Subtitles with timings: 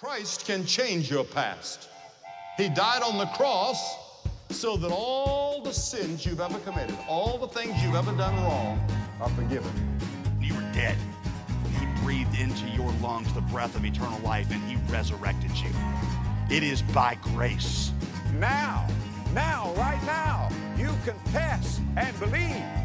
[0.00, 1.90] Christ can change your past.
[2.56, 3.98] He died on the cross
[4.48, 8.80] so that all the sins you've ever committed, all the things you've ever done wrong,
[9.20, 9.70] are forgiven.
[10.40, 10.96] You were dead.
[11.78, 15.68] He breathed into your lungs the breath of eternal life and he resurrected you.
[16.48, 17.92] It is by grace.
[18.38, 18.88] Now,
[19.34, 20.48] now, right now,
[20.78, 22.79] you confess and believe.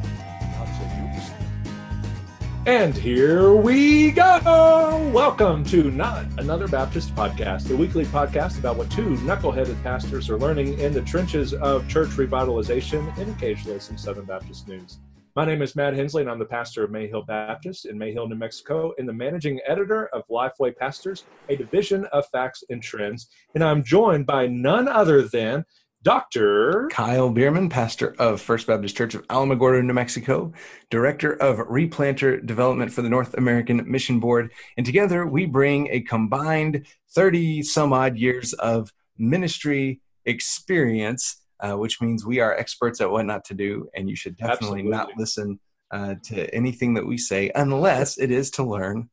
[2.66, 5.12] And here we go.
[5.14, 10.40] Welcome to Not Another Baptist Podcast, a weekly podcast about what two knuckleheaded pastors are
[10.40, 14.98] learning in the trenches of church revitalization and occasionally some Southern Baptist news.
[15.36, 18.36] My name is Matt Hensley, and I'm the pastor of Mayhill Baptist in Mayhill, New
[18.36, 23.28] Mexico, and the managing editor of Lifeway Pastors, a division of facts and trends.
[23.54, 25.66] And I'm joined by none other than
[26.05, 26.88] Dr.
[26.91, 30.54] Kyle Bueermann, pastor of First Baptist Church of Alamogordo, New Mexico,
[30.91, 34.52] director of replanter development for the North American Mission Board.
[34.78, 42.00] And together we bring a combined 30 some odd years of ministry experience, uh, which
[42.00, 43.89] means we are experts at what not to do.
[43.95, 44.92] And you should definitely Absolutely.
[44.92, 49.09] not listen uh, to anything that we say unless it is to learn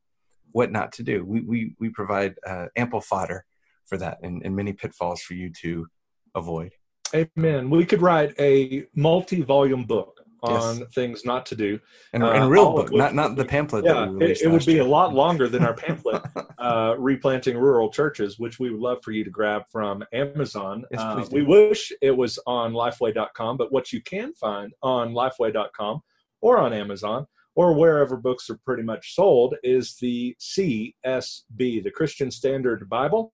[0.50, 1.24] what not to do.
[1.24, 3.46] We, we, we provide uh, ample fodder
[3.86, 5.86] for that and, and many pitfalls for you to
[6.34, 6.72] avoid.
[7.14, 7.70] Amen.
[7.70, 10.88] We could write a multi-volume book on Yes.
[10.92, 11.78] things not to do.
[12.12, 13.84] And, Uh, and real book, not not the pamphlet.
[13.84, 14.82] that Yeah, we it, released it would be year.
[14.82, 16.20] a lot longer than our pamphlet,
[16.58, 20.84] uh, replanting rural churches, which we would love for you to grab from Amazon.
[20.90, 26.00] Yes, Uh, we wish it was on Lifeway.com, but what you can find on Lifeway.com
[26.40, 32.30] or on Amazon or wherever books are pretty much sold is the CSB, the Christian
[32.30, 33.32] Standard Bible.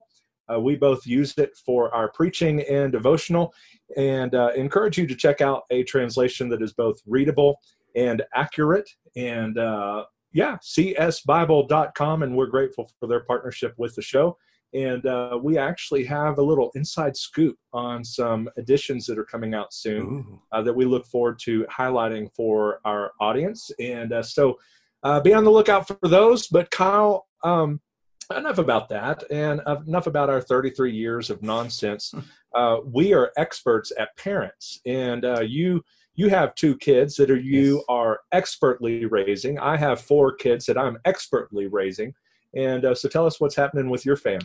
[0.53, 3.55] Uh, we both use it for our preaching and devotional,
[3.97, 7.61] and uh, encourage you to check out a translation that is both readable
[7.97, 8.89] and accurate.
[9.17, 14.37] And uh, yeah, csbible.com, and we're grateful for their partnership with the show.
[14.75, 19.55] And uh, we actually have a little inside scoop on some editions that are coming
[19.55, 23.71] out soon uh, that we look forward to highlighting for our audience.
[23.81, 24.59] And uh, so
[25.03, 26.49] uh, be on the lookout for those.
[26.49, 27.81] But Kyle, um,
[28.37, 32.15] enough about that and enough about our 33 years of nonsense.
[32.55, 35.83] Uh, we are experts at parents, and uh, you
[36.15, 37.85] you have two kids that are you Yes.
[37.89, 39.59] are expertly raising.
[39.59, 42.13] I have four kids that I'm expertly raising.
[42.57, 44.41] And uh, so tell us what's happening with your fam.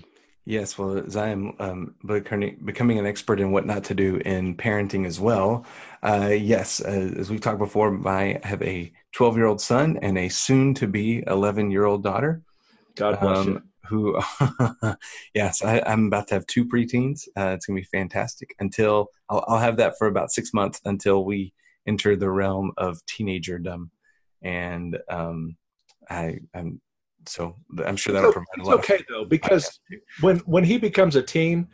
[0.46, 4.56] Yes, well, as I am um, becoming, an expert in what not to do in
[4.56, 5.66] parenting as well.
[6.04, 10.18] Uh, yes, uh, as we've talked before, I have a 12 year old son and
[10.18, 12.44] a soon to be 11 year old daughter.
[12.96, 13.62] God bless you.
[13.90, 14.20] Who
[15.34, 19.10] yes I, i'm about to have two preteens uh, it's going to be fantastic until
[19.30, 21.54] I'll, I'll have that for about six months until we
[21.88, 23.90] enter the realm of teenagerdom
[24.42, 25.58] and um,
[26.10, 26.80] i i'm
[27.26, 27.56] so
[27.86, 29.80] i'm sure that'll It's provide a It's lot okay of though, because
[30.22, 31.68] when when he becomes a teen,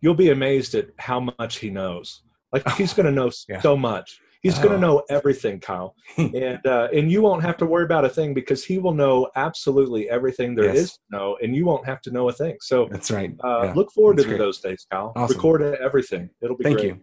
[0.00, 2.22] you'll be amazed at how much he knows.
[2.52, 3.60] Like he's going to know Yeah.
[3.60, 4.20] so much.
[4.46, 4.88] He's going to Oh.
[4.88, 8.64] know everything, Kyle, and uh, and you won't have to worry about a thing because
[8.64, 10.92] he will know absolutely everything there is Yes.
[10.92, 12.56] to know, and you won't have to know a thing.
[12.60, 13.72] So that's right uh, yeah.
[13.78, 14.38] look forward to great.
[14.38, 15.12] those days, Kyle.
[15.16, 15.36] Awesome.
[15.36, 16.30] Record everything.
[16.42, 16.88] It'll be thank great.
[16.88, 17.00] you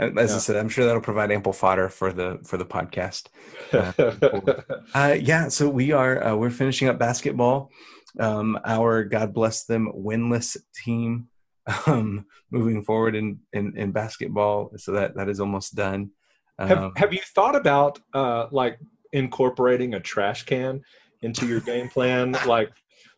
[0.00, 3.24] And as i said i'm sure that'll provide ample fodder for the for the podcast
[4.94, 7.70] Uh, yeah, so we are uh, we're finishing up basketball.
[8.18, 11.28] Um, our God bless them winless team
[11.86, 14.70] um, moving forward in, in in basketball.
[14.76, 16.10] So that that is almost done.
[16.58, 18.78] Um, have Have you thought about uh, like
[19.12, 20.82] incorporating a trash can
[21.22, 22.70] into your game plan, like?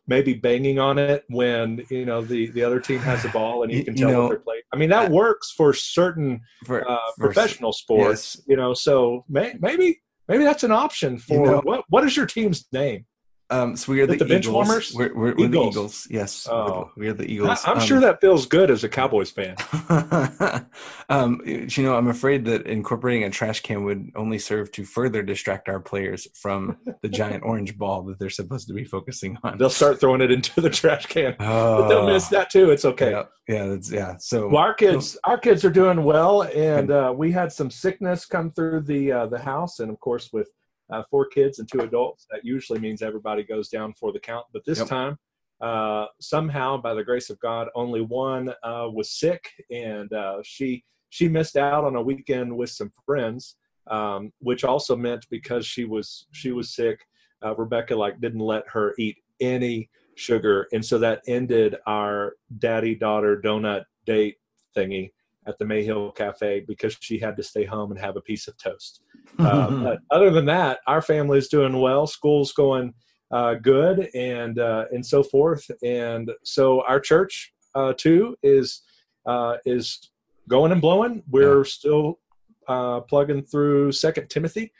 [0.07, 3.71] Maybe banging on it when you know the the other team has the ball and
[3.71, 4.61] you You- can you tell know, what they're playing.
[4.73, 8.45] I mean that works for certain for, uh, for- professional sports, yes.
[8.47, 8.73] you know.
[8.73, 13.05] So may, maybe maybe that's an option for know- what what is your team's name?
[13.51, 14.93] Um, so we are the, the bench warmers?
[14.93, 16.07] We're, we're, we're the Eagles.
[16.09, 16.91] Yes, Oh.
[16.95, 17.63] we are the I, Eagles.
[17.65, 19.55] I'm Um, sure that feels good as a Cowboys fan.
[21.09, 25.23] um, you know, I'm afraid that incorporating a trash can would only serve to further
[25.23, 29.57] distract our players from the giant orange ball that they're supposed to be focusing on.
[29.57, 32.69] They'll start throwing it into the trash can, but Oh, they'll miss that too.
[32.69, 33.11] It's okay.
[33.11, 34.15] Yeah, yeah, that's yeah.
[34.19, 38.25] So Well, our kids, our kids are doing well, and uh, we had some sickness
[38.25, 40.49] come through the uh, the house, and of course, with
[40.91, 44.45] uh, four kids and two adults, that usually means everybody goes down for the count.
[44.53, 44.87] But this Yep.
[44.87, 45.17] time,
[45.61, 50.83] uh, somehow, by the grace of God, only one uh, was sick, and uh, she
[51.09, 53.55] she missed out on a weekend with some friends,
[53.89, 56.99] um, which also meant because she was she was sick,
[57.43, 62.95] uh, Rebecca like didn't let her eat any sugar, and so that ended our daddy
[62.95, 64.37] daughter donut date
[64.75, 65.11] thingy
[65.49, 68.57] at the Mayhill Cafe because she had to stay home and have a piece of
[68.57, 69.01] toast.
[69.39, 72.05] Uh, but other than that, our family is doing well.
[72.05, 72.93] School's going
[73.31, 75.69] uh, good and uh, and so forth.
[75.83, 78.81] And so our church uh, too is
[79.25, 80.11] uh, is
[80.49, 81.23] going and blowing.
[81.29, 82.19] We're still
[82.67, 84.73] uh, plugging through Second Timothy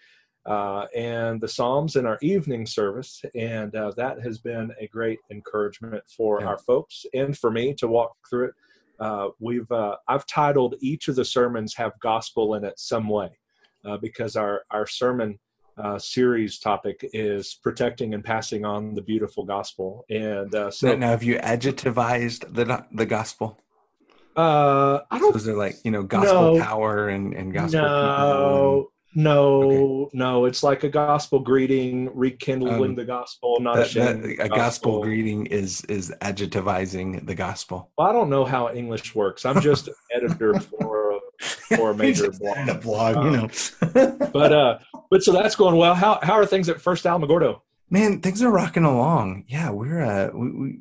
[0.46, 5.20] uh, and the Psalms in our evening service, and uh, that has been a great
[5.32, 6.48] encouragement for Yeah.
[6.48, 8.54] our folks and for me to walk through it.
[9.00, 13.30] Uh, we've uh, I've titled each of the sermons have gospel in it some way,
[13.86, 15.40] uh, because our our sermon
[15.78, 20.96] uh, series topic is protecting and passing on the beautiful gospel, and uh, So so
[20.96, 23.60] now, have you adjectivized the the gospel?
[24.36, 26.60] uh, I don't Those are like you know gospel No.
[26.60, 27.80] power and and gospel.
[27.82, 30.46] people no, no, no.
[30.46, 35.48] It's like a gospel greeting, rekindling Um, the gospel, not That, that, a gospel greeting
[35.48, 37.92] is is adjectivizing the gospel.
[37.98, 39.46] Well, I don't know how English works.
[39.46, 41.20] I'm just an editor for a,
[41.78, 42.70] for a major blog.
[42.70, 44.30] a blog, Um, you know.
[44.32, 44.80] But uh,
[45.10, 45.96] but so that's going well.
[45.96, 47.62] How how are things at First Alamogordo?
[47.90, 49.46] Man, things are rocking along.
[49.48, 50.80] Yeah, we're uh, we, we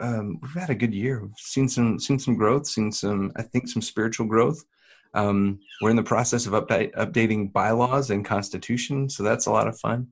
[0.00, 1.22] um, we've had a good year.
[1.22, 4.64] We've seen some seen some growth, seen some I think some spiritual growth.
[5.14, 9.68] Um, we're in the process of update, updating bylaws and constitution, so that's a lot
[9.68, 10.08] of fun.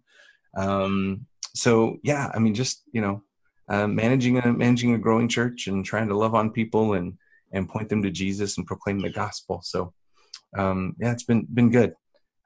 [0.56, 3.22] Um, so yeah, I mean, just you know,
[3.68, 7.14] uh, managing a managing a growing church and trying to love on people and
[7.52, 9.60] and point them to Jesus and proclaim the gospel.
[9.62, 9.92] So
[10.56, 11.94] um, yeah, it's been been good.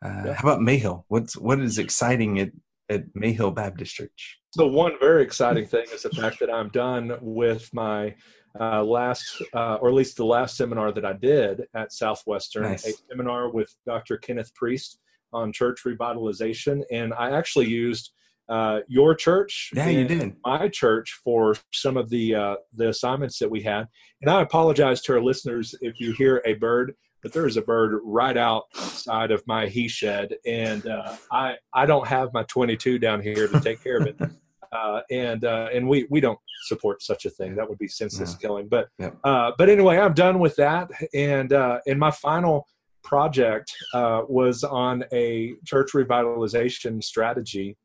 [0.05, 0.32] Uh, Yeah.
[0.35, 1.05] How about Mayhill?
[1.08, 2.50] What's what is exciting at
[2.88, 4.38] at Mayhill Baptist Church?
[4.56, 8.17] The one very exciting thing is the fact that I'm done with my
[8.58, 12.87] uh, last, uh, or at least the last seminar that I did at Southwestern, Nice.
[12.87, 14.17] a seminar with Dr.
[14.17, 14.99] Kenneth Priest
[15.32, 18.11] on church revitalization, and I actually used
[18.49, 20.35] uh, your church, Yeah, you did.
[20.44, 23.87] my church for some of the uh, the assignments that we had.
[24.23, 27.62] And I apologize to our listeners if you hear a bird, but there is a
[27.62, 32.99] bird right outside of my he shed, and uh, I I don't have my 22
[32.99, 34.17] down here to take care of it.
[34.73, 37.57] Uh, and uh, and we we don't support such a thing.
[37.57, 38.69] That would be senseless killing.
[38.69, 39.17] But Yep.
[39.25, 40.91] uh, but anyway, I'm done with that.
[41.13, 42.69] And uh, and my final
[43.03, 47.77] project uh, was on a church revitalization strategy.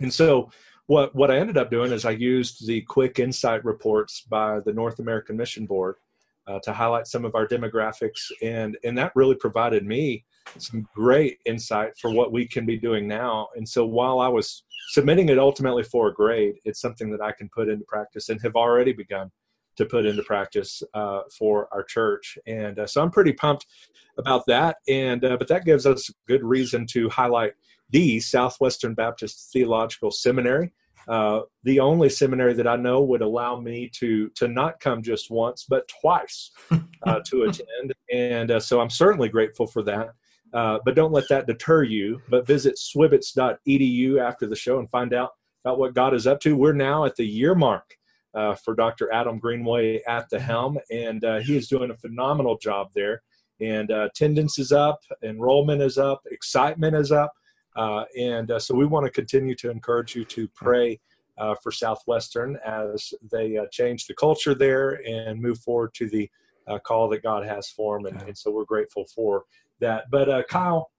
[0.00, 0.50] And so
[0.86, 4.72] what what I ended up doing is I used the quick insight reports by the
[4.72, 5.96] North American Mission Board
[6.46, 10.24] uh, to highlight some of our demographics, and and that really provided me
[10.58, 13.48] some great insight for what we can be doing now.
[13.56, 17.32] And so while I was submitting it ultimately for a grade, it's something that I
[17.32, 19.30] can put into practice and have already begun
[19.76, 22.36] to put into practice uh, for our church.
[22.46, 23.66] And uh, so I'm pretty pumped
[24.18, 24.78] about that.
[24.88, 27.52] And uh, but that gives us good reason to highlight
[27.90, 30.72] the Southwestern Baptist Theological Seminary.
[31.06, 35.30] Uh, the only seminary that I know would allow me to to not come just
[35.30, 36.50] once but twice
[37.04, 40.10] uh, to attend, and uh, so I'm certainly grateful for that.
[40.54, 42.20] Uh, but don't let that deter you.
[42.28, 45.30] But visit swibbits.edu after the show and find out
[45.64, 46.56] about what God is up to.
[46.56, 47.96] We're now at the year mark
[48.34, 49.12] uh, for Dr.
[49.12, 53.22] Adam Greenway at the helm, and uh, he is doing a phenomenal job there.
[53.60, 57.32] And uh, attendance is up, enrollment is up, excitement is up.
[57.76, 61.00] Uh, and uh, so we want to continue to encourage you to pray
[61.38, 66.28] uh, for Southwestern as they uh, change the culture there and move forward to the
[66.66, 68.12] uh, call that God has for them.
[68.12, 69.44] And, and so we're grateful for
[69.80, 70.04] that.
[70.10, 70.90] But uh, Kyle,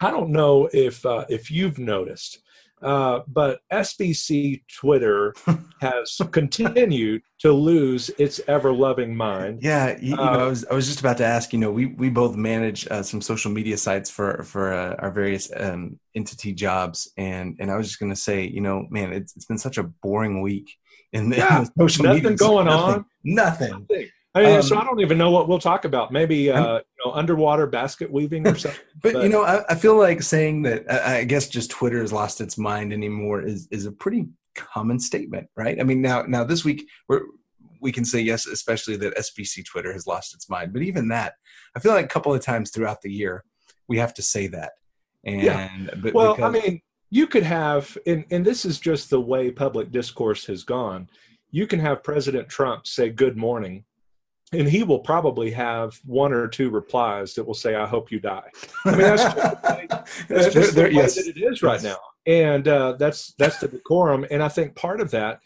[0.00, 2.40] I don't know if uh, if you've noticed,
[2.82, 5.34] uh, but SBC Twitter
[5.80, 9.60] has continued to lose its ever loving mind.
[9.62, 11.52] Yeah, you, you know, Uh, I was I was just about to ask.
[11.52, 15.10] You know, we we both manage uh, some social media sites for for uh, our
[15.10, 19.12] various um, entity jobs, and and I was just going to say, you know, man,
[19.12, 20.70] it's it's been such a boring week
[21.12, 22.36] in the, Yeah, social nothing media.
[22.36, 22.94] going Nothing.
[22.94, 23.04] on.
[23.24, 23.86] Nothing.
[23.90, 24.04] I
[24.42, 26.12] mean, Um, so I don't even know what we'll talk about.
[26.12, 28.80] Maybe uh, you know, underwater basket weaving or something.
[29.02, 30.84] But, But- you know, I, I feel like saying that.
[30.90, 34.98] I, I guess just Twitter has lost its mind anymore is is a pretty common
[34.98, 35.80] statement, right?
[35.80, 37.22] I mean, now now this week we're
[37.80, 40.72] we can say yes, especially that SBC Twitter has lost its mind.
[40.72, 41.34] But even that,
[41.76, 43.44] I feel like a couple of times throughout the year
[43.88, 44.72] we have to say that.
[45.24, 45.70] And Yeah.
[46.02, 46.80] but well, because, I mean,
[47.10, 51.08] you could have, and, and this is just the way public discourse has gone.
[51.50, 53.84] You can have President Trump say good morning,
[54.52, 58.18] and he will probably have one or two replies that will say, I hope you
[58.20, 58.50] die.
[58.86, 61.14] I mean, that's just the way, that's There- just the way yes.
[61.16, 61.84] that it is right Yes.
[61.84, 61.98] now.
[62.26, 64.26] And uh, that's that's the decorum.
[64.30, 65.40] And I think part of that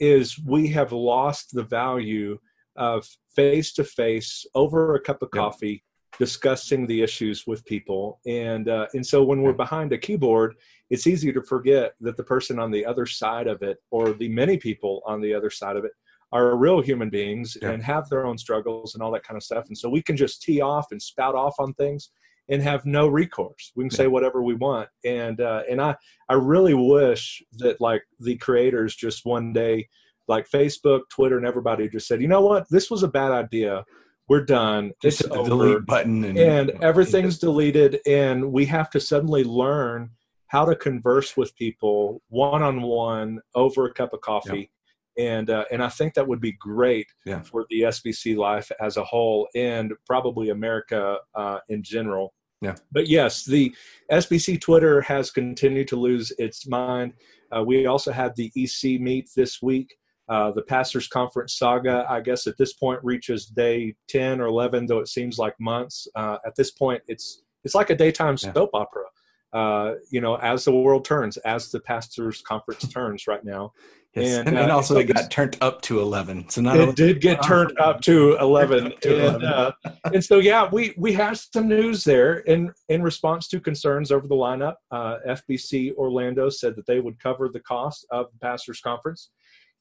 [0.00, 2.38] is we have lost the value
[2.76, 5.82] of face to face over a cup of coffee
[6.18, 10.54] discussing the issues with people and uh, and so when we're behind a keyboard
[10.88, 14.28] it's easy to forget that the person on the other side of it or the
[14.28, 15.92] many people on the other side of it
[16.36, 17.70] are real human beings Yeah.
[17.70, 20.16] and have their own struggles and all that kind of stuff and so we can
[20.16, 22.10] just tee off and spout off on things
[22.48, 23.72] and have no recourse.
[23.74, 25.96] We can say whatever we want, and uh, and I
[26.28, 29.88] I really wish that like the creators just one day,
[30.28, 33.84] like Facebook, Twitter, and everybody just said, you know what, this was a bad idea.
[34.28, 34.92] We're done.
[35.02, 39.44] Just It's the over delete button and, and everything's deleted and we have to suddenly
[39.44, 40.10] learn
[40.48, 44.70] how to converse with people one on one over a cup of coffee
[45.18, 47.40] and uh, and I think that would be great Yeah.
[47.42, 52.34] for the SBC life as a whole and probably America uh, in general.
[52.62, 52.74] Yeah.
[52.92, 53.74] But yes, the
[54.10, 57.12] SBC Twitter has continued to lose its mind.
[57.54, 59.94] Uh, we also had the EC meet this week.
[60.28, 64.86] Uh, the pastors conference saga, I guess, at this point reaches day ten or eleven,
[64.86, 66.08] though it seems like months.
[66.16, 68.52] Uh, at this point, it's it's like a daytime Yeah.
[68.52, 69.04] soap opera.
[69.52, 73.72] Uh, you know, as the world turns, as the pastors conference turns right now.
[74.16, 74.38] Yes.
[74.38, 76.80] and, and, and uh, also so it got turned up to 11 so not It
[76.80, 79.44] only- did get turned up to eleven, To and 11.
[79.44, 79.72] uh,
[80.12, 84.26] and so yeah, we we have some news there in in response to concerns over
[84.26, 84.74] the lineup.
[84.90, 89.30] Uh, FBC Orlando said that they would cover the cost of the pastors conference,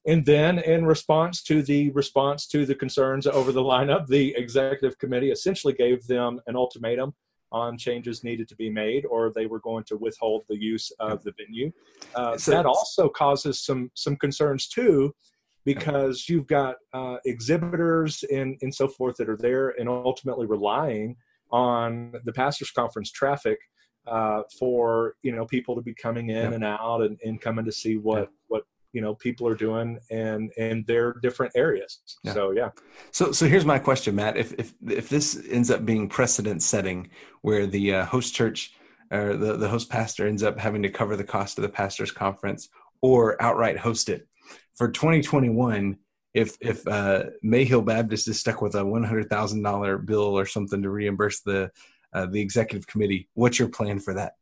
[0.08, 4.98] and then in response to the response to the concerns over the lineup, the executive
[5.00, 7.14] committee essentially gave them an ultimatum
[7.52, 11.24] on changes needed to be made, or they were going to withhold the use of
[11.24, 11.72] the venue.
[12.14, 15.14] Uh, So- that also causes some some concerns too
[15.66, 21.16] because you've got uh, exhibitors and, and so forth that are there and ultimately relying
[21.52, 23.58] on the pastors conference traffic
[24.08, 26.54] uh, for you know people to be coming in Yep.
[26.54, 28.30] and out and, and coming to see what Yep.
[28.48, 28.64] what
[28.96, 31.92] you know people are doing and and their different areas
[32.24, 32.34] Yeah.
[32.34, 32.70] so yeah
[33.12, 34.38] So, so here's my question, Matt.
[34.38, 37.10] If if if this ends up being precedent setting,
[37.42, 38.74] where the uh, host church
[39.12, 42.12] or the the host pastor ends up having to cover the cost of the pastors
[42.12, 42.70] conference
[43.02, 44.28] or outright host it
[44.76, 45.98] for 2021,
[46.34, 50.46] if if uh, Mayhill Baptist is stuck with a one hundred thousand dollar bill or
[50.46, 51.72] something to reimburse the
[52.14, 54.34] uh, the executive committee, what's your plan for that?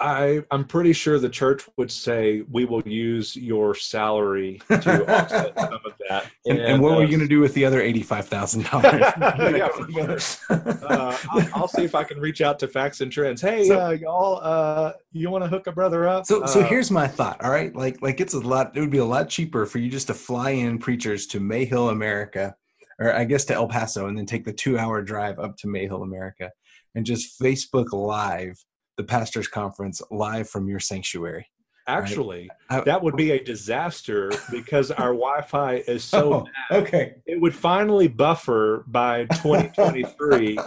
[0.00, 5.58] I, I'm pretty sure the church would say we will use your salary to offset
[5.58, 6.24] some of that.
[6.46, 8.62] And, and what uh, were you going to do with the other eighty five thousand
[8.72, 10.40] Yeah, for dollars?
[10.48, 13.42] uh, I'll, I'll see if I can reach out to Facts and Trends.
[13.42, 16.24] Hey, So- uh, y'all, uh, you want to hook a brother up?
[16.24, 17.44] So, so Uh, here's my thought.
[17.44, 18.76] All right, like, like it's a lot.
[18.76, 21.90] It would be a lot cheaper for you just to fly in preachers to Mayhill,
[21.90, 22.54] America,
[22.98, 26.02] or I guess to El Paso, and then take the two-hour drive up to Mayhill,
[26.02, 26.50] America,
[26.94, 28.62] and just Facebook Live
[29.00, 31.46] the pastors' conference live from your sanctuary.
[31.86, 37.14] actually, I- that would be a disaster because our Wi-Fi is so Oh, okay.
[37.26, 40.58] it would finally buffer by 2023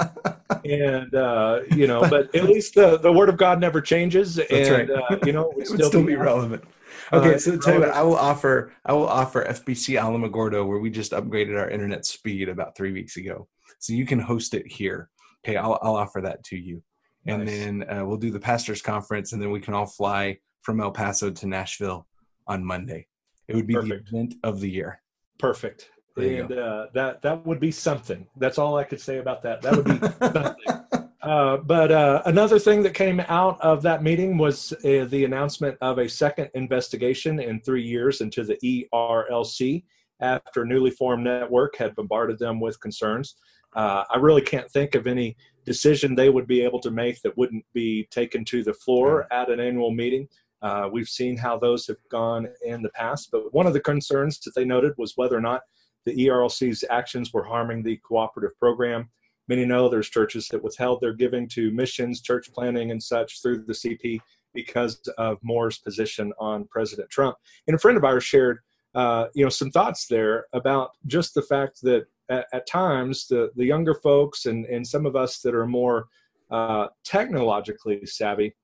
[0.65, 4.89] and uh you know but at least the the word of god never changes and
[4.89, 4.89] right.
[4.89, 6.63] uh, you know it would it would still, be relevant.
[7.11, 7.89] Okay, Uh, so tell you what.
[7.89, 8.71] I will offer.
[8.85, 13.17] I will offer FBC Alamogordo, where we just upgraded our internet speed about three weeks
[13.17, 13.47] ago,
[13.79, 15.09] so you can host it here.
[15.45, 16.81] Okay, I'll I'll offer that to you,
[17.25, 17.49] and Nice.
[17.59, 20.91] then uh, we'll do the pastors conference, and then we can all fly from El
[20.91, 22.07] Paso to Nashville
[22.47, 23.07] on Monday.
[23.47, 24.09] It would be Perfect.
[24.11, 25.01] the event of the year.
[25.39, 29.61] perfect and uh that that would be something that's all i could say about that
[29.63, 30.55] that would be something
[31.23, 35.77] Uh, but uh, another thing that came out of that meeting was uh, the announcement
[35.79, 38.57] of a second investigation in three years into the
[38.93, 39.85] ERLC
[40.19, 43.35] after a newly formed network had bombarded them with concerns.
[43.73, 47.37] Uh, I really can't think of any decision they would be able to make that
[47.37, 50.27] wouldn't be taken to the floor at an annual meeting.
[50.61, 54.39] Uh, we've seen how those have gone in the past, but one of the concerns
[54.39, 55.61] that they noted was whether or not
[56.05, 59.09] the ERLC's actions were harming the cooperative program.
[59.47, 63.65] Many know there's churches that withheld their giving to missions, church planting, and such through
[63.65, 64.19] the CP
[64.53, 67.35] because of Moore's position on President Trump.
[67.67, 68.59] And a friend of ours shared,
[68.95, 73.51] uh, you know, some thoughts there about just the fact that at, at times the
[73.55, 76.07] the younger folks and and some of us that are more
[76.51, 78.55] uh, technologically savvy,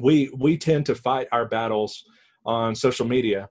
[0.00, 2.04] we we tend to fight our battles
[2.44, 3.48] on social media.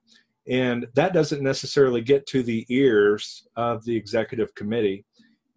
[0.48, 5.06] And that doesn't necessarily get to the ears of the executive committee.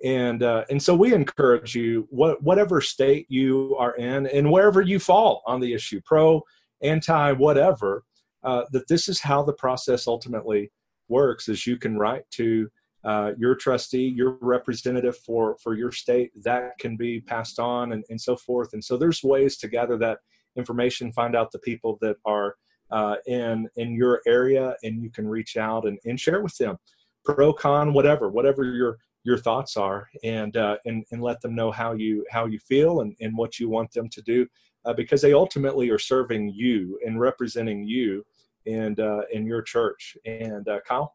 [0.05, 4.83] And uh, and so we encourage you what, whatever state you are in and wherever
[4.83, 6.43] you fall on the issue pro
[6.83, 8.05] anti whatever
[8.43, 10.71] uh, that this is how the process ultimately
[11.09, 12.69] works is you can write to
[13.05, 18.05] uh, your trustee your representative for for your state that can be passed on and,
[18.09, 18.73] and so forth.
[18.73, 20.19] And so there's ways to gather that
[20.57, 22.55] information find out the people that are
[22.91, 26.77] uh, in in your area and you can reach out and, and share with them.
[27.25, 31.71] Pro con whatever whatever your your thoughts are and uh, and and let them know
[31.71, 34.47] how you how you feel and, and what you want them to do
[34.85, 38.25] uh, because they ultimately are serving you and representing you
[38.67, 40.17] and uh, in your church.
[40.25, 41.15] And uh, Kyle?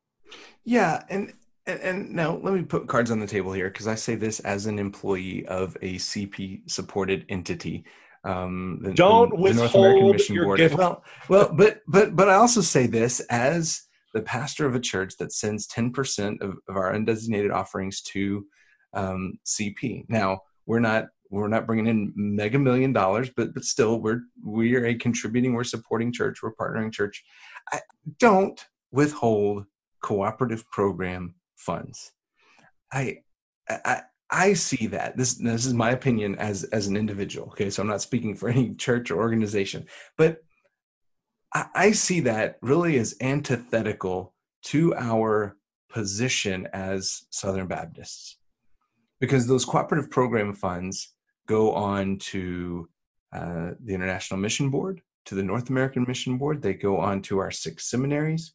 [0.63, 1.33] Yeah, and
[1.65, 4.39] And, and now let me put cards on the table here because I say this
[4.41, 7.85] as an employee of a CP supported entity.
[8.23, 10.57] Um, the, Don't the, the North American Mission Board.
[10.57, 10.75] Gift.
[10.75, 15.17] Well, well, but but but I also say this as the pastor of a church
[15.17, 18.45] that sends 10% of, of our undesignated offerings to
[18.93, 20.05] um, CP.
[20.09, 24.75] Now, we're not we're not bringing in mega million dollars, but but still, we're we
[24.75, 27.23] are a contributing, we're supporting church, we're partnering church.
[27.71, 27.79] I,
[28.17, 28.59] don't
[28.91, 29.65] withhold
[30.01, 32.11] cooperative program funds.
[32.91, 33.19] I
[33.69, 34.01] I
[34.31, 37.47] I see that this this is my opinion as as an individual.
[37.49, 39.85] Okay, so I'm not speaking for any church or organization,
[40.17, 40.39] but
[41.53, 45.55] I, I see that really as antithetical to our
[45.89, 48.37] position as Southern Baptists
[49.19, 51.13] because those cooperative program funds
[51.47, 52.87] go on to
[53.33, 56.61] uh, the International Mission Board, to the North American Mission Board.
[56.61, 58.53] They go on to our six seminaries.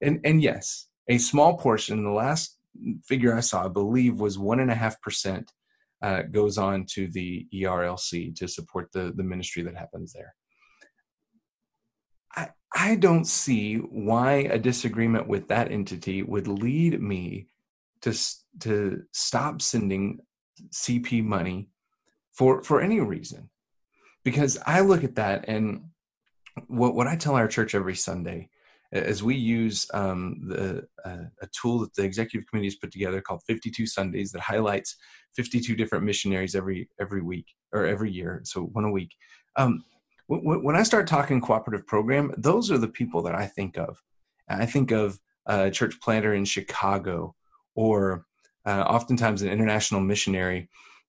[0.00, 2.58] And, and yes, a small portion, the last
[3.04, 5.48] figure I saw, I believe, was 1.5%
[6.02, 10.34] uh, goes on to the ERLC to support the, the ministry that happens there.
[12.34, 17.48] I, I don't see why a disagreement with that entity would lead me
[18.02, 18.18] to
[18.60, 20.18] to stop sending
[20.70, 21.68] CP money
[22.32, 23.48] for for any reason,
[24.24, 25.84] because I look at that and
[26.66, 28.48] what what I tell our church every Sunday
[28.92, 33.20] as we use um, the uh, a tool that the executive committee has put together
[33.20, 34.96] called 52 Sundays that highlights
[35.34, 39.14] 52 different missionaries every every week or every year, so one a week.
[39.56, 39.84] Um,
[40.28, 44.00] when I start talking cooperative program, those are the people that I think of.
[44.48, 47.34] I think of a church planter in Chicago
[47.74, 48.24] or
[48.64, 50.68] uh, oftentimes an international missionary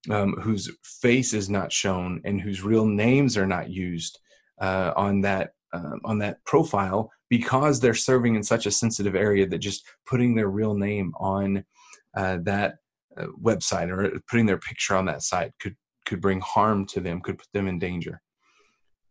[0.09, 4.19] um, whose face is not shown and whose real names are not used
[4.59, 9.47] uh, on that um, on that profile because they're serving in such a sensitive area
[9.47, 11.63] that just putting their real name on
[12.15, 12.75] uh, that
[13.17, 15.75] uh, website or putting their picture on that site could
[16.05, 18.21] could bring harm to them, could put them in danger.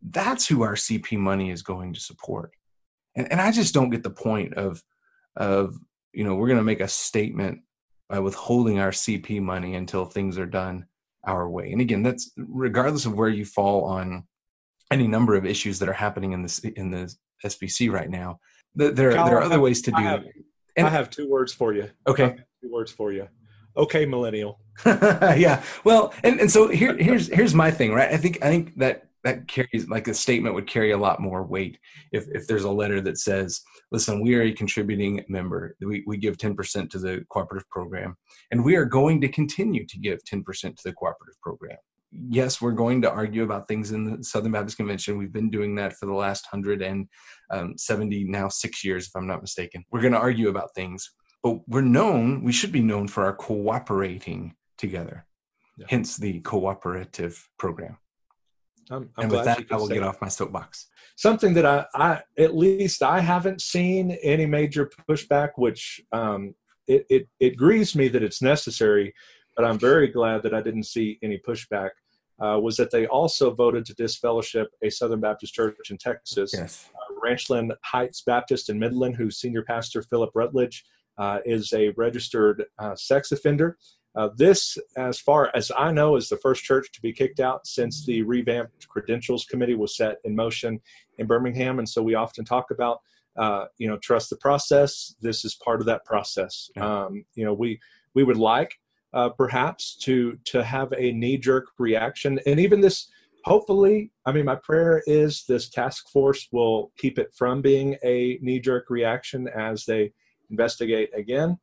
[0.03, 2.51] That's who our CP money is going to support,
[3.17, 4.83] and, and I just don't get the point of
[5.37, 5.77] of
[6.13, 7.61] you know, we're going to make a statement
[8.09, 10.87] by withholding our CP money until things are done
[11.25, 11.73] our way.
[11.73, 14.25] And again, that's regardless of where you fall on
[14.93, 18.39] any number of issues that are happening in this in the SBC right now.
[18.75, 19.97] There, there are other ways to do.
[19.99, 20.25] I have,
[20.77, 21.91] and, I have two words for you.
[22.07, 23.29] Okay, two words for you.
[23.77, 24.61] Okay, millennial.
[24.87, 25.63] yeah.
[25.85, 28.13] Well, and, and so here here's here's my thing, right?
[28.13, 31.43] I think I think that that carries like a statement would carry a lot more
[31.45, 31.79] weight
[32.13, 36.17] if if there's a letter that says listen we are a contributing member we, we
[36.17, 38.17] give 10% to the cooperative program
[38.51, 41.79] and we are going to continue to give 10% to the cooperative program
[42.29, 45.75] yes we're going to argue about things in the southern baptist convention we've been doing
[45.75, 47.09] that for the last 170
[47.51, 51.57] um, now six years if i'm not mistaken we're going to argue about things but
[51.69, 55.27] we're known we should be known for our cooperating together
[55.79, 55.87] yeah.
[55.89, 57.97] hence the cooperative program
[58.91, 60.89] I'm, I'm and with that, I will get off my soapbox.
[61.17, 66.55] Something that I, I, at least I haven't seen any major pushback, which um,
[66.87, 69.15] it, it, it grieves me that it's necessary,
[69.57, 71.91] but I'm very glad that I didn't see any pushback.
[72.43, 76.91] Uh, was that they also voted to disfellowship a Southern Baptist church in Texas, yes.
[76.95, 80.85] uh, Ranchland Heights Baptist in Midland, whose senior pastor Philip Rutledge
[81.19, 83.79] uh, is a registered uh, sex offender.
[84.15, 87.67] Uh, this, as far as I know, is the first church to be kicked out
[87.67, 90.81] since the revamped credentials committee was set in motion
[91.19, 91.79] in Birmingham.
[91.79, 93.01] And so we often talk about,
[93.39, 95.15] uh, you know, trust the process.
[95.21, 96.71] This is part of that process.
[96.77, 97.05] Yeah.
[97.05, 97.81] Um, you know, we
[98.15, 98.75] we would like
[99.15, 103.09] uh, perhaps to to have a knee jerk reaction, and even this.
[103.45, 108.39] Hopefully, I mean, my prayer is this task force will keep it from being a
[108.41, 110.13] knee jerk reaction as they
[110.49, 111.59] investigate again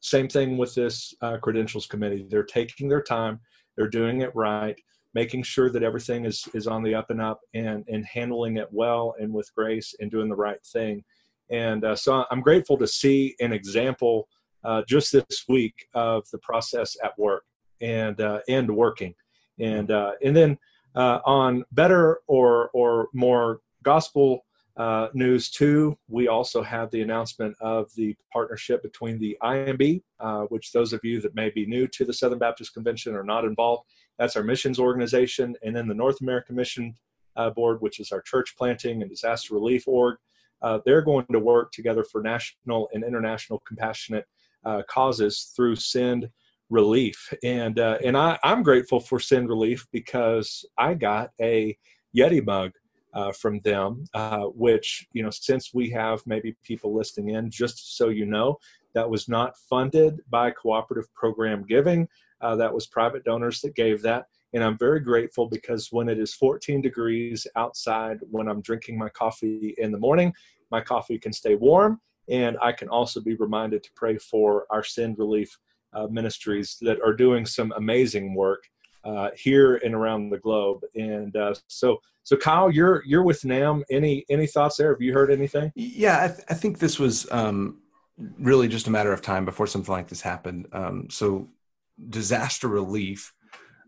[0.00, 2.26] same thing with this uh, credentials committee.
[2.28, 3.40] They're taking their time,
[3.76, 4.76] they're doing it right,
[5.14, 8.68] making sure that everything is, is on the up and up and, and handling it
[8.70, 11.04] well and with grace and doing the right thing.
[11.50, 14.28] And uh, so I'm grateful to see an example
[14.64, 17.44] uh, just this week of the process at work
[17.80, 19.14] and uh, and working.
[19.60, 20.58] And uh, and then
[20.94, 24.44] uh, on better or or more gospel
[24.76, 30.42] uh, news too, we also have the announcement of the partnership between the IMB, uh,
[30.44, 33.44] which those of you that may be new to the Southern Baptist Convention are not
[33.44, 33.84] involved.
[34.18, 36.94] That's our missions organization, and then the North American Mission
[37.54, 40.16] Board, which is our church planting and disaster relief org.
[40.62, 44.26] Uh, they're going to work together for national and international compassionate
[44.64, 46.28] uh, causes through Send
[46.70, 51.76] Relief, and uh, and I, I'm grateful for Send Relief because I got a
[52.16, 52.72] Yeti mug
[53.14, 57.96] uh, from them, uh, which, you know, since we have maybe people listening in, just
[57.96, 58.58] so you know,
[58.94, 62.08] that was not funded by cooperative program giving.
[62.40, 64.26] Uh, that was private donors that gave that.
[64.52, 69.08] And I'm very grateful because when it is 14 degrees outside, when I'm drinking my
[69.08, 70.32] coffee in the morning,
[70.70, 72.00] my coffee can stay warm.
[72.28, 75.58] And I can also be reminded to pray for our Send Relief
[75.92, 78.64] uh, ministries that are doing some amazing work
[79.04, 80.80] uh, here and around the globe.
[80.94, 83.82] And uh, so, so Kyle, you're you're with NAMB.
[83.90, 84.90] Any any thoughts there?
[84.92, 85.72] Have you heard anything?
[85.74, 87.82] Yeah, I, th- I think this was um,
[88.38, 90.68] really just a matter of time before something like this happened.
[90.72, 91.48] Um, so,
[92.08, 93.34] disaster relief,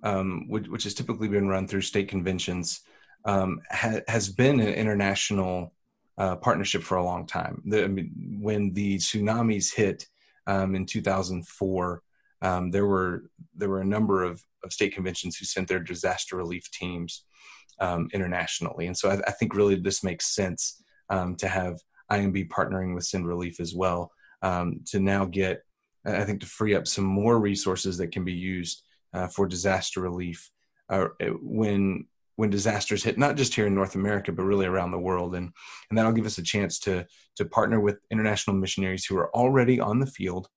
[0.02, 2.80] um, which, which, has typically been run through state conventions,
[3.24, 5.72] um, ha- has been an international
[6.18, 7.62] uh, partnership for a long time.
[7.66, 10.06] The, I mean, when the tsunamis hit
[10.46, 12.02] um, in 2004,
[12.42, 16.36] um, there were there were a number of, of, state conventions who sent their disaster
[16.36, 17.24] relief teams
[17.80, 21.80] um, internationally, and so I, I, think really this makes sense um, to have
[22.12, 25.62] IMB partnering with Send Relief as well um, to now get
[26.04, 30.00] I think to free up some more resources that can be used uh, for disaster
[30.00, 30.50] relief
[30.88, 31.06] uh,
[31.40, 35.34] when when disasters hit not just here in North America but really around the world.
[35.34, 35.52] And
[35.90, 39.80] and that'll give us a chance to to partner with international missionaries who are already
[39.80, 40.48] on the field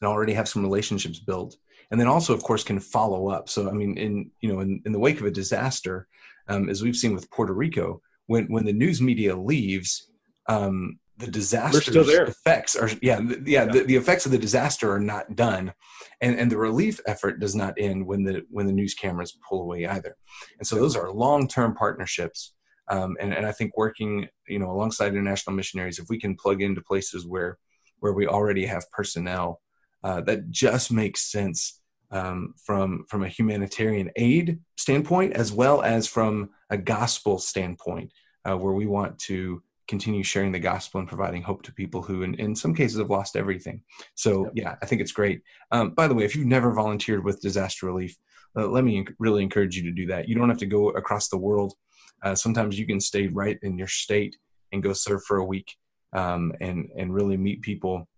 [0.00, 1.56] and already have some relationships built
[1.90, 3.48] and then also of course can follow up.
[3.48, 6.06] So i mean in you know in, in the wake of a disaster
[6.48, 10.10] um, as we've seen with puerto rico when when the news media leaves
[10.48, 13.64] um, the disaster effects are yeah yeah, yeah.
[13.64, 15.72] The, the, effects of the disaster are not done
[16.20, 19.62] and and the relief effort does not end when the when the news cameras pull
[19.62, 20.16] away either.
[20.58, 22.54] And so those are long-term partnerships
[22.88, 26.62] um, and, and i think working you know alongside international missionaries if we can plug
[26.62, 27.58] into places where
[28.00, 29.60] where we already have personnel
[30.04, 31.80] uh, that just makes sense
[32.12, 38.12] um, from from a humanitarian aid standpoint as well as from a gospel standpoint
[38.48, 42.22] uh, where we want to continue sharing the gospel and providing hope to people who
[42.22, 43.82] in, in some cases have lost everything.
[44.14, 45.42] So yeah i think it's great.
[45.70, 48.16] Um, by the way if you've never volunteered with disaster relief
[48.56, 50.28] uh, let me really encourage you to do that.
[50.28, 51.74] You don't have to go across the world.
[52.22, 54.36] Uh, sometimes you can stay right in your state
[54.72, 55.76] and go serve for a week
[56.12, 58.08] um, and and really meet people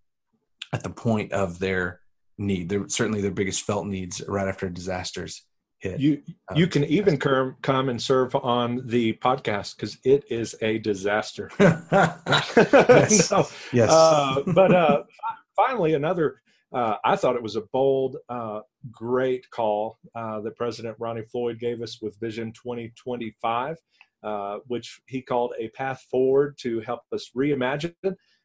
[0.72, 2.00] at the point of their
[2.38, 2.68] need.
[2.68, 5.44] They're certainly their biggest felt needs right after disasters
[5.78, 6.00] hit.
[6.00, 6.22] You
[6.54, 10.78] you um, can even come come and serve on the podcast because it is a
[10.78, 11.50] disaster.
[11.60, 13.30] yes.
[13.30, 13.90] no, yes.
[13.90, 15.02] Uh, but uh,
[15.56, 16.40] finally, another.
[16.70, 18.60] Uh, I thought it was a bold, uh,
[18.90, 23.78] great call uh, that President Ronnie Floyd gave us with Vision 2025,
[24.22, 27.94] uh, which he called a path forward to help us reimagine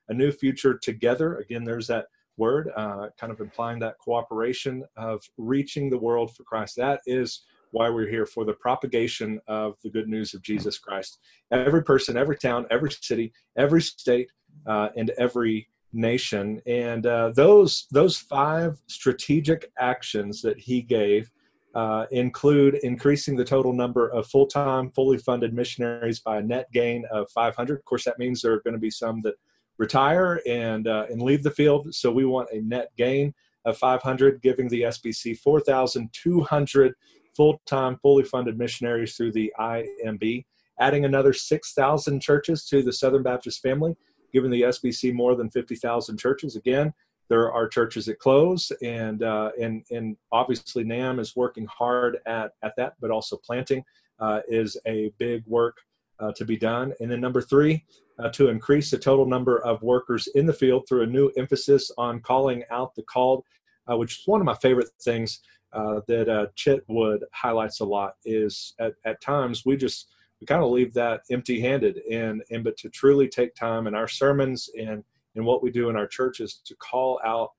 [0.08, 1.36] a new future together.
[1.36, 2.06] Again, there's that
[2.38, 6.76] word, uh, kind of implying that cooperation of reaching the world for Christ.
[6.78, 11.20] That is why we're here for the propagation of the good news of Jesus Christ.
[11.52, 14.32] Every person, every town, every city, every state,
[14.68, 16.62] uh, and every nation.
[16.66, 21.30] And uh, those those five strategic actions that he gave.
[21.76, 27.04] Uh, include increasing the total number of full-time, fully funded missionaries by a net gain
[27.12, 27.80] of 500.
[27.80, 29.34] Of course, that means there are going to be some that
[29.78, 31.94] retire and uh, and leave the field.
[31.94, 33.34] So we want a net gain
[33.66, 36.94] of 500, giving the SBC 4,200
[37.36, 40.46] full-time, fully funded missionaries through the IMB,
[40.80, 43.96] adding another 6,000 churches to the Southern Baptist family,
[44.32, 46.56] giving the SBC more than 50,000 churches.
[46.56, 46.94] Again,
[47.30, 52.52] there are churches that close, and uh, and and obviously NAMB is working hard at
[52.62, 53.84] at that, but also planting
[54.20, 55.78] uh, is a big work
[56.20, 56.94] uh, to be done.
[57.00, 57.86] And then number three,
[58.20, 61.92] uh, to increase the total number of workers in the field through a new emphasis
[61.98, 63.44] on calling out the called,
[63.92, 65.40] uh, which is one of my favorite things
[65.74, 68.14] uh, that uh, Chitwood highlights a lot.
[68.26, 72.78] Is at, at times we just we kind of leave that empty-handed, and and but
[72.78, 75.04] to truly take time in our sermons and
[75.36, 77.52] and what we do in our churches to call out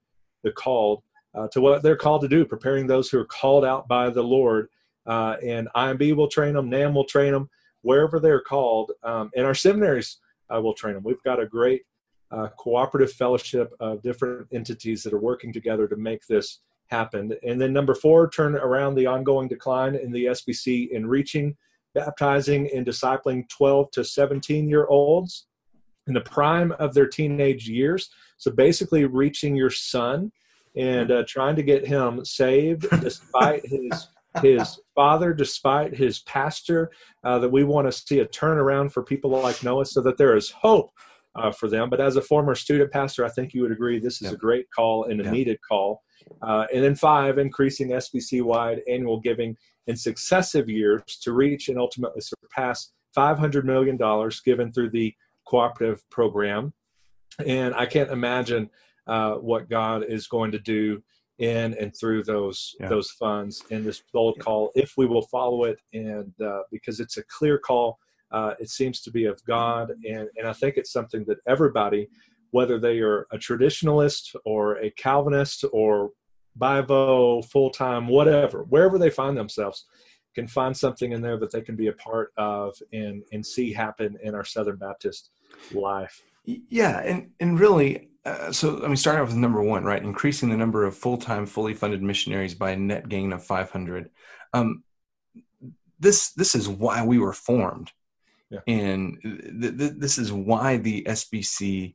[0.45, 1.03] the called
[1.35, 4.23] uh, to what they're called to do, preparing those who are called out by the
[4.23, 4.69] Lord.
[5.07, 7.51] Uh, and IMB will train them, NAMB will train them,
[7.83, 8.93] wherever they're called.
[9.03, 10.19] Um, and our seminaries
[10.53, 11.03] uh, will train them.
[11.05, 11.83] We've got a great
[12.31, 17.33] uh, cooperative fellowship of different entities that are working together to make this happen.
[17.43, 21.57] And then number four, turn around the ongoing decline in the SBC in reaching,
[21.95, 25.47] baptizing, and discipling 12 to 17 year olds
[26.07, 28.11] in the prime of their teenage years.
[28.37, 30.33] So basically, reaching your son
[30.77, 34.09] and uh, trying to get him saved despite his
[34.43, 36.91] his father, despite his pastor,
[37.23, 40.37] uh, that we want to see a turnaround for people like Noah so that there
[40.37, 40.91] is hope
[41.37, 41.91] uh, for them.
[41.91, 44.35] But as a former student pastor, I think you would agree this is yeah.
[44.35, 46.03] a great call and a needed call.
[46.43, 51.79] Uh, and then five, increasing SBC wide annual giving in successive years to reach and
[51.79, 53.99] ultimately surpass $500 million
[54.45, 55.15] given through the
[55.47, 56.73] cooperative program.
[57.45, 58.71] And I can't imagine
[59.07, 61.03] uh, what God is going to do
[61.39, 62.89] in and through those Yeah.
[62.89, 65.79] those funds in this bold call if we will follow it.
[65.93, 67.99] And uh, because it's a clear call
[68.31, 69.91] uh, it seems to be of god.
[70.09, 72.09] And and i think it's something that everybody
[72.51, 76.11] whether they are a traditionalist or a calvinist or
[76.59, 79.87] bivo full-time whatever wherever they find themselves
[80.37, 83.73] can find something in there that they can be a part of and and see
[83.73, 85.31] happen in our southern baptist
[85.73, 90.03] life Yeah, and and really, uh, so I mean, starting off with number one, right?
[90.03, 94.11] Increasing the number of full-time, fully funded missionaries by a net gain of 500.
[94.53, 94.85] Um,
[95.99, 97.93] this this is why we were formed,
[98.51, 98.61] Yeah.
[98.67, 101.95] and th- th- this is why the SBC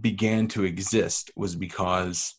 [0.00, 2.34] began to exist was because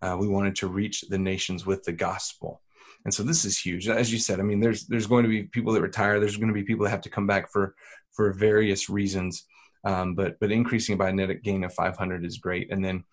[0.00, 2.62] uh, we wanted to reach the nations with the gospel.
[3.04, 3.88] And so this is huge.
[3.88, 6.20] As you said, I mean, there's there's going to be people that retire.
[6.20, 7.74] There's going to be people that have to come back for
[8.12, 9.44] for various reasons.
[9.84, 12.70] Um, but but increasing by a net gain of 500 is great.
[12.70, 13.04] And then,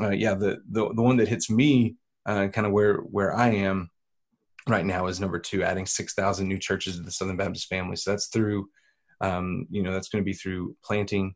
[0.00, 3.50] uh, yeah, the, the the one that hits me uh, kind of where where I
[3.50, 3.90] am
[4.68, 7.96] right now is number two, adding 6,000 new churches to the Southern Baptist family.
[7.96, 8.68] So that's through,
[9.20, 11.34] um, you know, that's going to be through planting,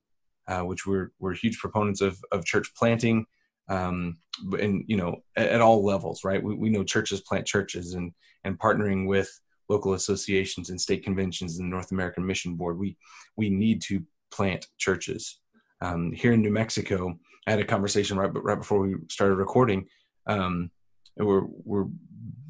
[0.48, 3.26] uh, which we're we're huge proponents of of church planting.
[3.68, 4.18] Um,
[4.58, 6.42] and you know, at, at all levels, right?
[6.42, 8.12] We, we know churches plant churches, and
[8.44, 9.30] and partnering with
[9.68, 12.96] local associations and state conventions and the North American Mission Board, we
[13.36, 15.38] we need to plant churches.
[15.80, 19.86] Um, here in New Mexico, I had a conversation right right before we started recording.
[20.26, 20.70] Um,
[21.16, 21.86] and we're we're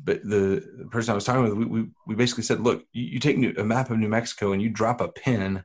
[0.03, 3.19] but the person I was talking with, we we, we basically said, look, you, you
[3.19, 5.65] take New, a map of New Mexico and you drop a pin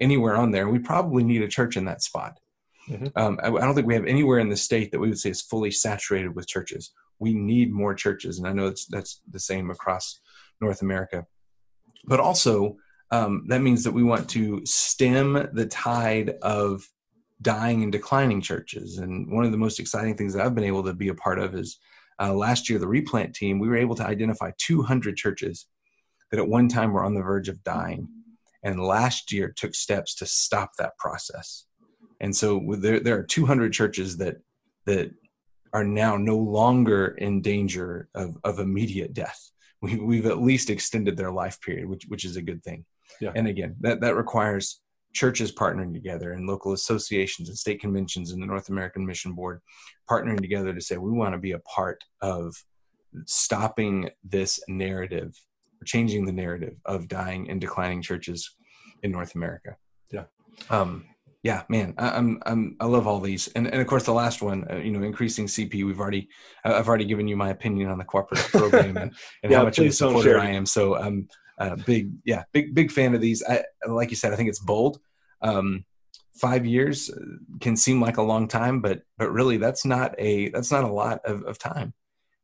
[0.00, 2.40] anywhere on there, we probably need a church in that spot.
[2.88, 3.12] Mhm.
[3.16, 5.30] Um, I, I don't think we have anywhere in the state that we would say
[5.30, 6.92] is fully saturated with churches.
[7.18, 10.20] We need more churches, and I know it's, that's the same across
[10.60, 11.26] North America.
[12.04, 12.76] But also,
[13.14, 16.84] um, that means that we want to stem the tide of
[17.40, 18.98] dying and declining churches.
[18.98, 21.38] And one of the most exciting things that I've been able to be a part
[21.38, 21.78] of is
[22.20, 25.66] uh, last year, the replant team, we were able to identify 200 churches
[26.30, 28.08] that at one time were on the verge of dying.
[28.64, 31.66] And last year took steps to stop that process.
[32.20, 34.38] And so there, there are 200 churches that,
[34.86, 35.12] that
[35.72, 39.50] are now no longer in danger of, of immediate death.
[39.82, 42.86] We, we've at least extended their life period, which, which is a good thing.
[43.20, 43.32] Yeah.
[43.34, 44.80] And again, that, that requires
[45.14, 49.60] churches partnering together and local associations and state conventions and the North American Mission Board
[50.10, 52.54] partnering together to say we want to be a part of
[53.26, 55.32] stopping this narrative,
[55.86, 58.56] changing the narrative of dying and declining churches
[59.02, 59.76] in North America.
[60.10, 60.24] Yeah.
[60.68, 61.04] Um,
[61.44, 64.40] yeah, man, I, I'm, I'm, I love all these, and and of course the last
[64.40, 65.84] one, uh, you know, increasing CP.
[65.84, 66.26] We've already,
[66.64, 69.12] I've already given you my opinion on the cooperative program and,
[69.42, 70.38] and Yeah, how much of a supporter.
[70.38, 70.64] I am.
[70.64, 73.42] So I'm uh, big, yeah, big, big fan of these.
[73.48, 74.98] I, like you said, I think it's bold.
[75.40, 75.84] Um,
[76.34, 77.10] five years
[77.60, 80.92] can seem like a long time, but but really that's not a that's not a
[80.92, 81.94] lot of, of time,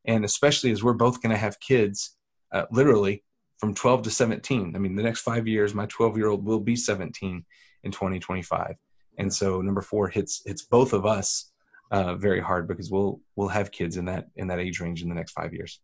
[0.05, 2.17] and especially as we're both going to have kids,
[2.53, 3.25] uh, literally
[3.59, 4.75] from 12 to 17.
[4.75, 7.45] I mean, the next five years, my 12 year old will be 17
[7.83, 8.77] in 2025,
[9.19, 11.51] and so number four hits hits both of us
[11.91, 15.09] uh, very hard because we'll we'll have kids in that in that age range in
[15.09, 15.81] the next five years.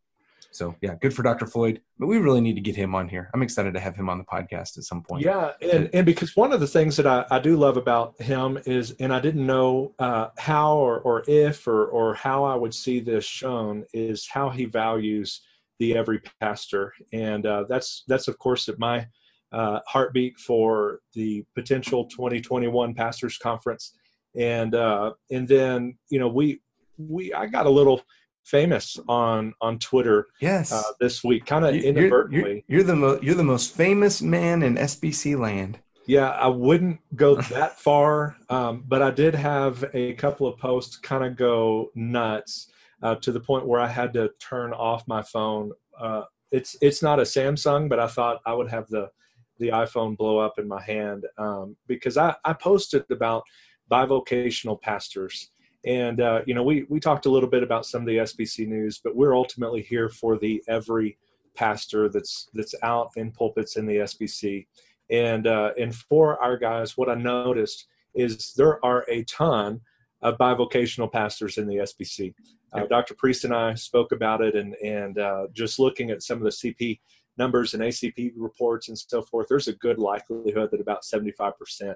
[0.51, 1.47] So yeah, good for Dr.
[1.47, 3.31] Floyd, but we really need to get him on here.
[3.35, 5.25] I'm excited to have him on the podcast at some point.
[5.25, 8.59] Yeah, and, and because one of the things that I, I do love about him
[8.65, 12.75] is, and I didn't know uh, how or, or if or, or how I would
[12.75, 15.43] see this shown, is how he values
[15.79, 16.95] the every pastor.
[17.13, 19.07] And uh, that's, that's of course, at my
[19.53, 23.93] uh, heartbeat for the potential 2021 Pastors Conference.
[24.35, 26.61] And, uh, and then, you know, we,
[26.99, 28.03] we, I got a little
[28.47, 30.73] famous on, on Twitter Yes.
[30.73, 32.65] uh, this week, kind of inadvertently.
[32.69, 35.79] you're, you're the mo- you're the most famous man in SBC land.
[36.07, 40.97] Yeah, I wouldn't go that far, um, but I did have a couple of posts
[40.97, 42.71] kind of go nuts
[43.03, 45.73] uh, to the point where I had to turn off my phone.
[45.99, 49.11] Uh, it's it's not a Samsung, but I thought I would have the
[49.59, 53.43] the iPhone blow up in my hand um, because I, I posted about
[53.91, 55.51] bivocational pastors.
[55.87, 58.67] And uh, you know, we we talked a little bit about some of the SBC
[58.67, 61.17] news, but we're ultimately here for the every
[61.55, 64.67] pastor that's that's out in pulpits in the SBC.
[65.11, 69.81] And uh, and for our guys, what I noticed is there are a ton
[70.23, 72.35] of bivocational pastors in the SBC.
[72.73, 73.15] Uh, Dr.
[73.15, 76.51] Priest and I spoke about it, and and uh, just looking at some of the
[76.51, 76.99] CP
[77.39, 81.53] numbers and ACP reports and so forth, there's a good likelihood that about 75%
[81.91, 81.95] uh,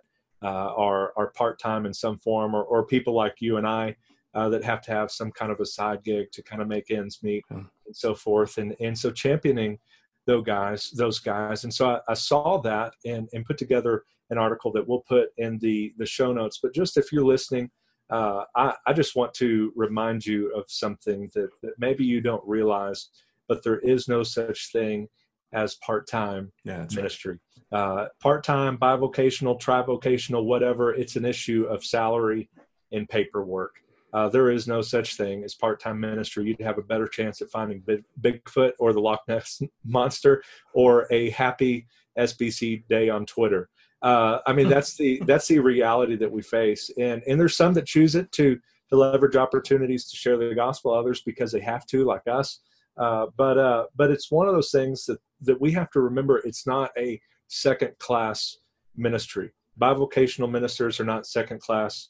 [0.48, 3.96] are are part time in some form, or or people like you and I
[4.34, 6.90] uh, that have to have some kind of a side gig to kind of make
[6.90, 7.58] ends meet Yeah.
[7.86, 8.58] and so forth.
[8.58, 9.78] And and so championing
[10.26, 11.64] those guys, those guys.
[11.64, 15.30] And so I, I saw that and and put together an article that we'll put
[15.38, 16.58] in the the show notes.
[16.62, 17.70] But just if you're listening
[18.10, 22.42] uh, I, I just want to remind you of something that, that maybe you don't
[22.44, 23.08] realize,
[23.48, 25.06] but there is no such thing
[25.52, 27.02] as part-time Yeah, that's right.
[27.02, 27.38] ministry.
[27.72, 30.94] Uh, part-time, bivocational, trivocational, whatever.
[30.94, 32.48] It's an issue of salary
[32.92, 33.76] and paperwork.
[34.12, 36.44] Uh, there is no such thing as part-time ministry.
[36.44, 40.42] You'd have a better chance at finding Big, Bigfoot or the Loch Ness monster
[40.74, 41.86] or a happy
[42.18, 43.68] SBC day on Twitter.
[44.02, 47.74] Uh, I mean, that's the that's the reality that we face, and and there's some
[47.74, 48.58] that choose it to
[48.88, 50.92] to leverage opportunities to share the gospel.
[50.92, 52.60] Others because they have to, like us.
[53.00, 56.38] Uh, but uh, but it's one of those things that that we have to remember.
[56.44, 58.58] It's not a second class
[58.94, 59.50] ministry.
[59.80, 62.08] Bivocational ministers are not second class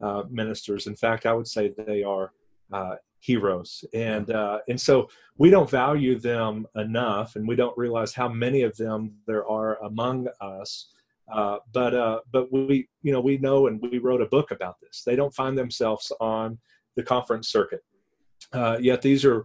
[0.00, 0.88] uh, ministers.
[0.88, 2.32] In fact, I would say they are
[2.72, 8.12] uh, heroes, and uh, and so we don't value them enough, and we don't realize
[8.12, 10.88] how many of them there are among us.
[11.72, 15.04] But but we you know we know, and we wrote a book about this.
[15.06, 16.58] They don't find themselves on
[16.96, 17.84] the conference circuit,
[18.80, 19.44] yet these are.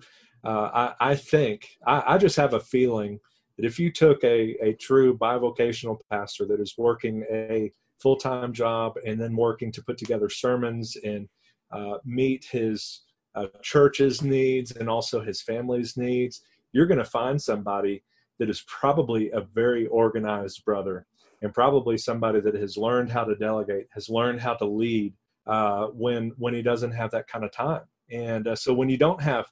[0.52, 3.20] I, I think I, I just have a feeling
[3.58, 8.94] that if you took a, a true bivocational pastor that is working a full-time job
[9.06, 11.28] and then working to put together sermons and
[11.72, 13.02] uh, meet his
[13.36, 16.42] uh, church's needs and also his family's needs
[16.74, 18.04] you're going to find somebody
[18.40, 21.06] that is probably a very organized brother
[21.42, 25.14] and probably somebody that has learned how to delegate has learned how to lead
[25.48, 27.84] uh, when when he doesn't have that kind of time.
[28.12, 29.46] And uh, so when you don't have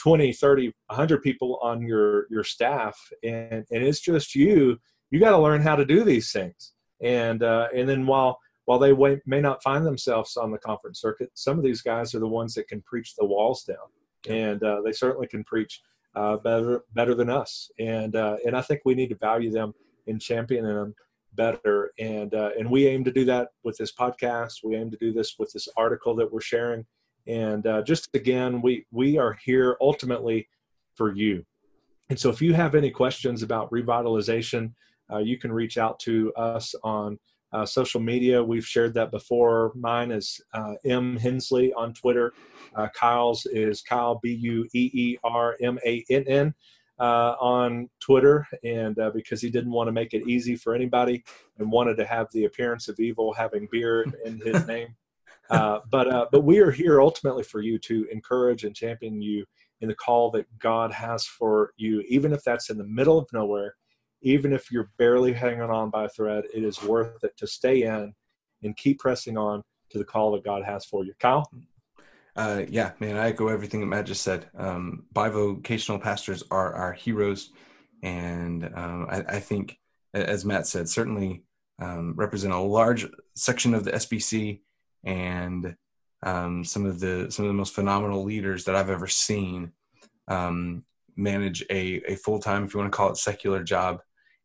[0.00, 4.78] 20 30 100 people on your your staff and and it's just you.
[5.10, 6.72] You got to learn how to do these things.
[7.02, 11.00] And uh, and then while while they may, may not find themselves on the conference
[11.00, 13.76] circuit some of these guys are the ones that can preach the walls down.
[14.28, 15.80] And uh, they certainly can preach
[16.14, 17.70] uh, better better than us.
[17.78, 19.72] And uh, and I think we need to value them
[20.06, 20.94] and champion them
[21.34, 21.92] better.
[21.98, 24.64] And uh, and we aim to do that with this podcast.
[24.64, 26.86] We aim to do this with this article that we're sharing
[27.30, 30.48] and uh, just again we we are here ultimately
[30.94, 31.44] for you.
[32.10, 34.72] And so if you have any questions about revitalization
[35.12, 37.18] uh, you can reach out to us on
[37.52, 38.40] uh, social media.
[38.42, 39.72] We've shared that before.
[39.74, 42.32] Mine is uh, m hensley on twitter.
[42.76, 44.54] Uh, kyle's is kyle b-u-e-e-r-m-a-n-n
[47.00, 48.46] uh, on twitter.
[48.62, 51.24] And because he didn't want to make it easy for anybody
[51.58, 54.94] and wanted to have the appearance of evil having beer in his name
[55.50, 59.44] uh, but uh, but we are here ultimately for you to encourage and champion you
[59.80, 63.26] in the call that God has for you, even if that's in the middle of
[63.32, 63.74] nowhere,
[64.22, 66.44] even if you're barely hanging on by a thread.
[66.54, 68.12] It is worth it to stay in
[68.62, 71.14] and keep pressing on to the call that God has for you.
[71.18, 71.50] Kyle.
[72.36, 74.46] Uh, yeah, man, I echo everything that Matt just said.
[74.56, 77.50] Um, bivocational pastors are our heroes,
[78.02, 79.78] and um, I, I, think,
[80.14, 81.42] as Matt said, certainly
[81.80, 84.60] um, represent a large section of the SBC
[85.04, 85.76] and
[86.22, 89.72] um, some of the some of the most phenomenal leaders that I've ever seen
[90.28, 90.84] um,
[91.16, 94.00] manage a, a full time, if you want to call it, secular job,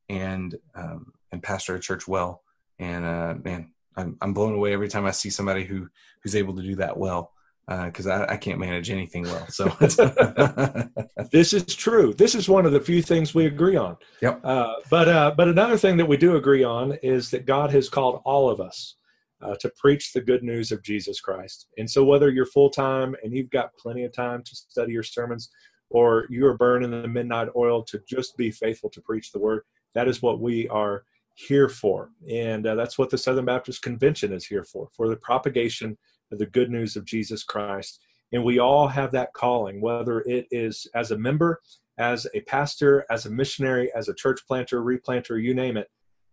[0.10, 2.42] and um, and pastor a church well.
[2.80, 5.88] And uh, man, I'm I'm blown away every time I see somebody who
[6.24, 7.32] who's able to do that well
[7.68, 9.48] because uh, I, I, can't manage anything well.
[9.48, 9.66] So
[11.32, 12.14] this is true.
[12.14, 13.98] This is one of the few things we agree on.
[14.22, 14.42] Yep.
[14.44, 17.90] Uh, but uh, but another thing that we do agree on is that God has
[17.90, 18.96] called all of us
[19.42, 21.68] uh, to preach the good news of Jesus Christ.
[21.78, 25.04] And so, whether you're full time and you've got plenty of time to study your
[25.04, 25.50] sermons,
[25.90, 29.64] or you are burning the midnight oil to just be faithful to preach the word,
[29.94, 31.04] that is what we are
[31.36, 32.12] here for.
[32.30, 35.98] And uh, that's what the Southern Baptist Convention is here for for the propagation
[36.32, 38.00] of the good news of Jesus Christ.
[38.32, 41.62] And we all have that calling, whether it is as a member,
[41.98, 45.90] as a pastor, as a missionary, as a church planter, replanter, you name it,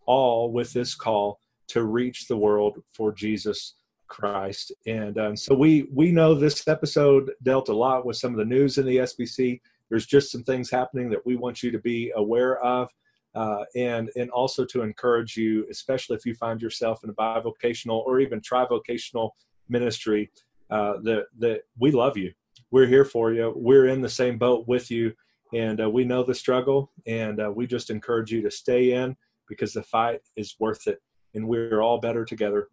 [0.06, 1.38] all with this call
[1.72, 4.72] to reach the world for Jesus Christ.
[4.86, 8.44] And um, so we we know this episode dealt a lot with some of the
[8.44, 9.58] news in the SBC.
[9.88, 12.90] There's just some things happening that we want you to be aware of,
[13.34, 18.04] uh, and and also to encourage you, especially if you find yourself in a bivocational
[18.04, 19.30] or even trivocational
[19.70, 20.30] ministry,
[20.68, 22.34] uh, that that we love you.
[22.70, 23.54] We're here for you.
[23.56, 25.14] We're in the same boat with you,
[25.54, 26.92] and uh, we know the struggle.
[27.06, 29.16] And uh, we just encourage you to stay in
[29.48, 31.00] because the fight is worth it
[31.34, 32.68] and we're all better together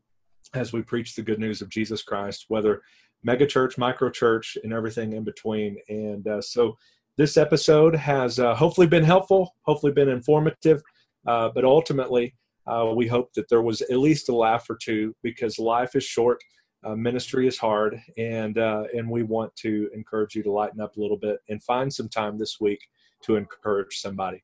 [0.53, 2.81] as we preach the good news of Jesus Christ, whether
[3.27, 5.77] megachurch, microchurch, and everything in between.
[5.89, 6.77] And uh, so
[7.17, 10.81] this episode has uh, hopefully been helpful, hopefully been informative,
[11.27, 12.35] uh, but ultimately,
[12.65, 16.03] uh, we hope that there was at least a laugh or two because life is
[16.03, 16.39] short,
[16.83, 20.95] uh, ministry is hard, and uh, and we want to encourage you to lighten up
[20.95, 22.79] a little bit and find some time this week
[23.23, 24.41] to encourage somebody.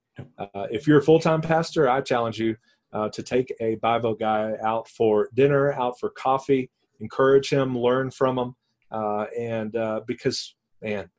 [0.72, 2.58] if you're a full time pastor, I challenge you
[2.96, 6.72] uh, to take a Bivo guy out for dinner, out for coffee,
[7.02, 8.56] encourage him, learn from him,
[8.90, 11.10] uh, and uh, because man,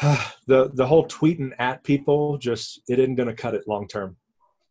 [0.46, 4.16] the the whole tweeting at people just it isn't going to cut it long term.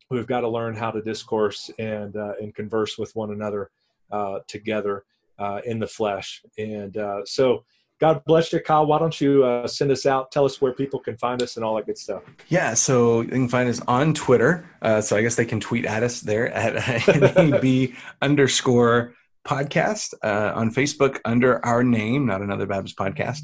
[0.10, 3.72] We've got to learn how to discourse and uh, and converse with one another
[4.12, 5.06] uh, together
[5.40, 6.44] uh, in the flesh.
[6.58, 7.64] And so,
[8.04, 8.86] God bless you, Kyle.
[8.86, 10.30] Why don't you uh, send us out?
[10.30, 12.22] Tell us where people can find us and all that good stuff.
[12.50, 14.70] Yeah, so you can find us on Twitter.
[14.82, 16.74] Uh, so I guess they can tweet at us there at
[17.08, 17.92] NAB
[18.22, 19.14] underscore
[19.48, 20.16] podcast.
[20.22, 23.44] on Facebook under our name, not another Baptist podcast.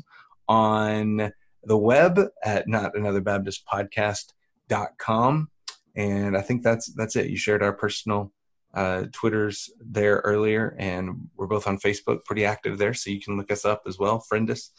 [0.49, 1.32] On
[1.64, 5.49] the web at not another Baptist podcast.com.
[5.95, 7.30] And I think that's that's it.
[7.30, 8.34] You shared our personal
[8.74, 13.38] uh, Twitters there earlier, and we're both on Facebook, pretty active there, so you can
[13.38, 14.72] look us up as well, friend us.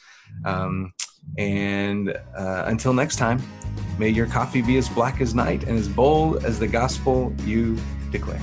[0.45, 0.93] Um,
[1.39, 3.43] and uh, until next time,
[3.99, 7.79] may your coffee be as black as night and as bold as the gospel you
[8.11, 8.41] declare.